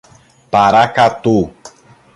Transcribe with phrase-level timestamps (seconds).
[0.55, 1.37] Paracatu